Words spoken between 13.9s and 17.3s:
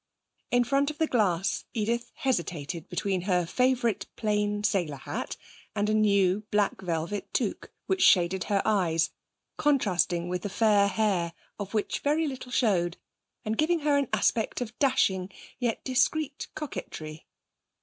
an aspect of dashing yet discreet coquetry.